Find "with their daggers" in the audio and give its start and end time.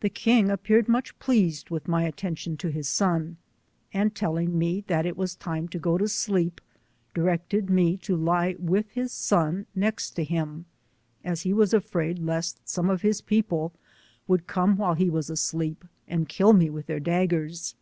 16.68-17.74